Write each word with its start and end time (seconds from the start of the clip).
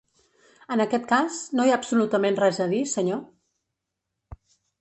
En 0.75 0.81
aquest 0.85 1.05
cas, 1.11 1.37
no 1.59 1.67
hi 1.69 1.75
ha 1.75 1.77
absolutament 1.81 2.39
res 2.45 2.61
a 2.65 2.69
dir; 2.75 2.83
senyor? 2.97 4.43